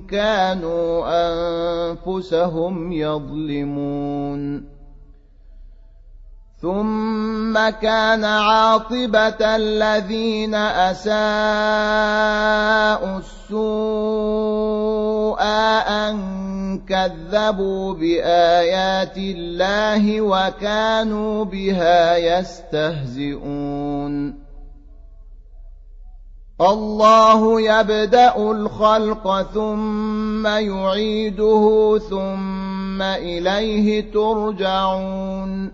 كانوا 0.00 1.04
أنفسهم 1.06 2.92
يظلمون. 2.92 4.76
ثم 6.62 7.68
كان 7.68 8.24
عاقبة 8.24 9.56
الذين 9.56 10.54
أساءوا 10.54 11.16
السوء 13.18 13.66
أن 15.88 16.16
كذبوا 16.88 17.94
بآيات 17.94 19.16
الله 19.18 20.20
وكانوا 20.20 21.44
بها 21.44 22.16
يستهزئون. 22.38 23.66
الله 26.60 27.60
يبدأ 27.60 28.36
الخلق 28.36 29.42
ثم 29.42 30.46
يعيده 30.46 31.98
ثم 32.10 33.02
إليه 33.02 34.12
ترجعون. 34.12 35.72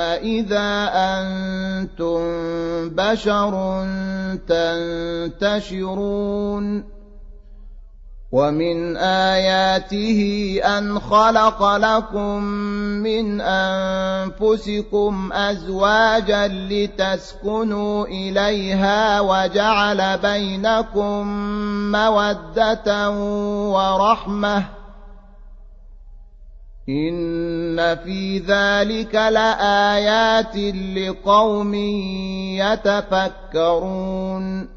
إذا 0.00 0.90
أنتم 0.94 2.20
بشر 2.88 3.84
تنتشرون 5.38 6.92
ومن 8.32 8.96
آياته 8.96 10.20
أن 10.64 10.98
خلق 10.98 11.76
لكم 11.76 12.42
من 13.04 13.40
أنفسكم 13.40 15.32
أزواجا 15.32 16.48
لتسكنوا 16.48 18.06
إليها 18.06 19.20
وجعل 19.20 20.18
بينكم 20.18 21.26
مودة 21.92 23.10
ورحمة 23.70 24.81
إن 26.88 27.96
في 27.96 28.38
ذلك 28.38 29.14
لآيات 29.14 30.56
لقوم 30.96 31.74
يتفكرون 33.54 34.68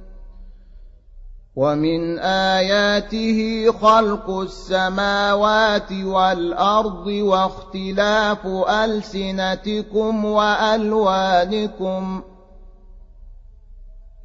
ومن 1.56 2.20
آياته 2.20 3.72
خلق 3.82 4.30
السماوات 4.30 5.92
والأرض 5.92 7.08
واختلاف 7.08 8.48
ألسنتكم 8.70 10.26
وألوانكم 10.26 12.22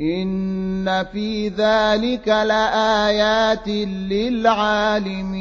إن 0.00 1.04
في 1.04 1.48
ذلك 1.48 2.28
لآيات 2.28 3.68
للعالمين 4.08 5.40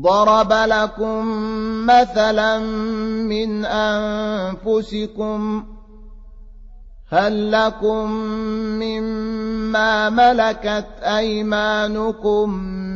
ضرب 0.00 0.52
لكم 0.52 1.26
مثلا 1.86 2.58
من 3.28 3.64
أنفسكم 3.64 5.64
هل 7.08 7.52
لكم 7.52 8.10
مما 8.80 10.10
ملكت 10.10 10.86
أيمانكم 11.02 12.50
من 12.50 12.93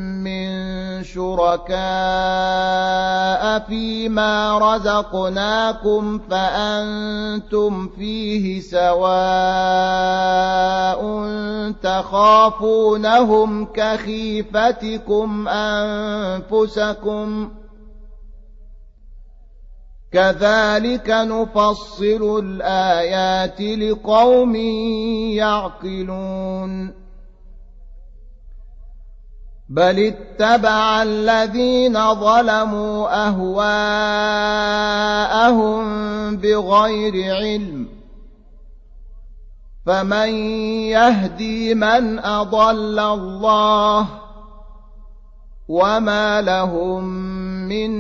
شركاء 1.03 1.79
فيما 3.59 4.59
رزقناكم 4.59 6.19
فأنتم 6.31 7.89
فيه 7.89 8.61
سواء 8.61 9.99
تخافونهم 11.83 13.65
كخيفتكم 13.65 15.49
أنفسكم 15.49 17.29
كذلك 20.13 21.11
نفصل 21.11 22.39
الآيات 22.45 23.61
لقوم 23.61 24.57
يعقلون 25.37 27.08
بل 29.69 29.99
اتبع 30.01 31.03
الذين 31.03 32.15
ظلموا 32.15 33.27
أهواءهم 33.27 33.67
بغير 36.37 37.35
علم 37.35 37.89
فمن 39.87 40.29
يهدي 40.89 41.75
من 41.75 42.19
أضل 42.19 42.99
الله 42.99 44.07
وما 45.69 46.41
لهم 46.41 47.05
من 47.69 47.91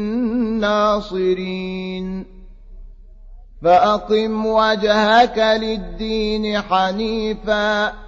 ناصرين 0.61 2.27
فأقم 3.63 4.47
وجهك 4.47 5.39
للدين 5.39 6.61
حنيفاً 6.63 8.08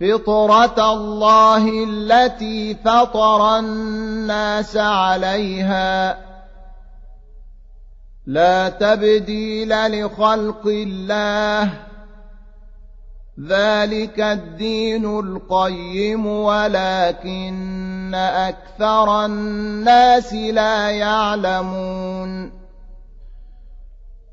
فطرة 0.00 0.92
الله 0.92 1.84
التي 1.84 2.74
فطر 2.74 3.58
الناس 3.58 4.76
عليها. 4.76 6.18
لا 8.26 8.68
تبديل 8.68 9.68
لخلق 9.68 10.66
الله. 10.66 11.70
ذلك 13.48 14.20
الدين 14.20 15.18
القيم 15.18 16.26
ولكن 16.26 18.14
أكثر 18.14 19.24
الناس 19.24 20.32
لا 20.32 20.90
يعلمون. 20.90 22.65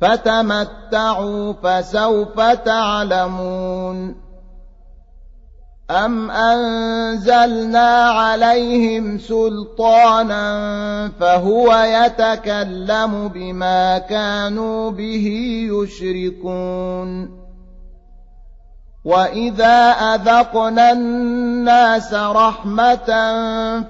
فتمتعوا 0.00 1.52
فسوف 1.62 2.40
تعلمون 2.40 4.26
أم 5.90 6.30
أنزلنا 6.30 7.88
عليهم 8.10 9.18
سلطانا 9.18 10.42
فهو 11.20 11.76
يتكلم 11.76 13.28
بما 13.28 13.98
كانوا 13.98 14.90
به 14.90 15.28
يشركون 15.72 17.45
واذا 19.06 19.90
اذقنا 20.14 20.92
الناس 20.92 22.14
رحمه 22.14 23.10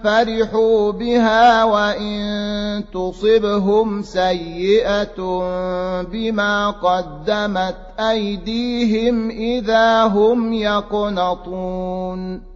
فرحوا 0.04 0.92
بها 0.92 1.64
وان 1.64 2.84
تصبهم 2.94 4.02
سيئه 4.02 5.18
بما 6.12 6.70
قدمت 6.70 7.76
ايديهم 8.00 9.30
اذا 9.30 10.04
هم 10.04 10.52
يقنطون 10.52 12.55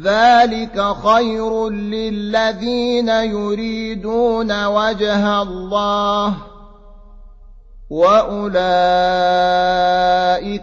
ذلك 0.00 0.94
خير 1.04 1.68
للذين 1.68 3.08
يريدون 3.08 4.66
وجه 4.66 5.42
الله 5.42 6.34
واولئك 7.90 8.30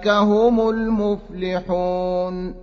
هم 0.07 0.69
المفلحون 0.69 2.55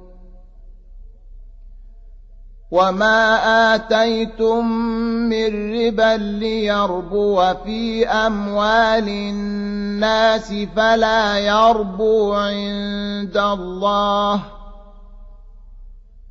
وما 2.70 3.74
اتيتم 3.74 4.68
من 5.28 5.74
ربا 5.74 6.16
ليربو 6.16 7.54
في 7.64 8.08
اموال 8.08 9.08
الناس 9.08 10.54
فلا 10.76 11.38
يربو 11.38 12.34
عند 12.34 13.36
الله 13.36 14.42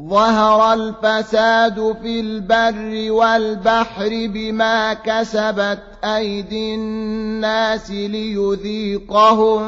ظهر 0.00 0.72
الفساد 0.72 1.96
في 2.02 2.20
البر 2.20 3.12
والبحر 3.12 4.08
بما 4.08 4.94
كسبت 4.94 5.82
أيدي 6.04 6.74
الناس 6.74 7.90
ليذيقهم 7.90 9.60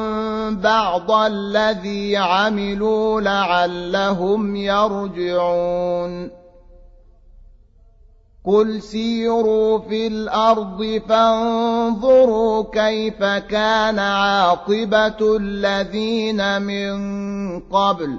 بعض 0.57 1.11
الذي 1.11 2.17
عملوا 2.17 3.21
لعلهم 3.21 4.57
يرجعون. 4.57 6.31
قل 8.45 8.83
سيروا 8.83 9.79
في 9.79 10.07
الأرض 10.07 11.03
فانظروا 11.09 12.65
كيف 12.73 13.23
كان 13.23 13.99
عاقبة 13.99 15.37
الذين 15.37 16.63
من 16.63 17.61
قبل. 17.61 18.19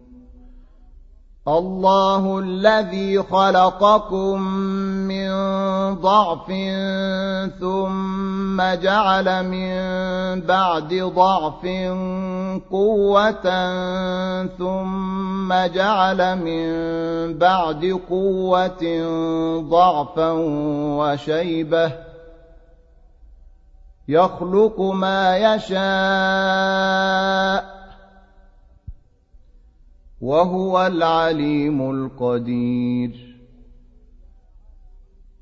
الله 1.47 2.39
الذي 2.39 3.23
خلقكم 3.23 4.41
من 5.09 5.31
ضعف 5.95 6.47
ثم 7.59 8.61
جعل 8.61 9.45
من 9.45 9.81
بعد 10.41 10.93
ضعف 10.93 11.65
قوة 12.71 13.43
ثم 14.57 15.53
جعل 15.53 16.37
من 16.37 16.67
بعد 17.37 17.99
قوة 18.09 18.83
ضعفا 19.69 20.31
وشيبة 21.01 21.91
يخلق 24.07 24.81
ما 24.81 25.37
يشاء 25.37 25.81
وهو 30.21 30.87
العليم 30.87 31.91
القدير. 31.91 33.37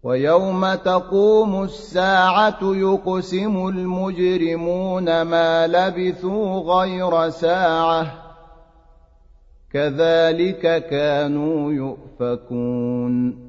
ويوم 0.04 0.74
تقوم 0.74 1.64
الساعة 1.64 2.60
يقسم 2.62 3.68
المجرمون 3.68 5.22
ما 5.22 5.68
لبثوا 5.68 6.60
غير 6.60 7.30
ساعة. 7.30 8.12
كذلك 9.74 10.88
كانوا 10.90 11.74
يؤفكون. 11.74 13.49